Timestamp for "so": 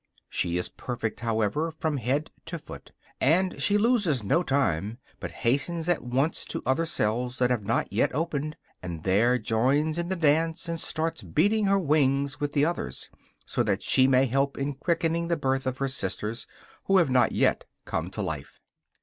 13.45-13.61